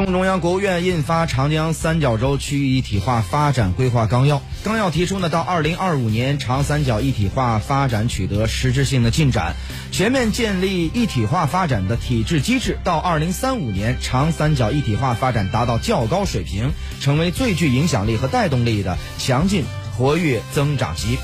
[0.00, 4.40] 中共中央国务院印发长江三角洲区域一体化发展规划纲要。
[4.64, 9.56] 纲要提出呢到二零二五年长三角一体化发展取得实质性的进展。
[9.92, 16.72] 全面建立一体化发展的体制机制到二零三五年长三角一体化发展达到较高水平
[17.02, 19.66] 成为最具影响力和带动力的强劲
[19.98, 21.18] 活跃增长极